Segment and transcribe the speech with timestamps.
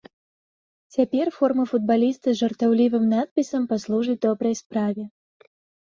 [0.95, 5.03] Цяпер форма футбаліста з жартаўлівым надпісам паслужыць добрай справе.